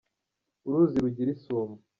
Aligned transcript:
uruzi 0.67 0.97
rugira 1.03 1.29
isumo. 1.35 1.75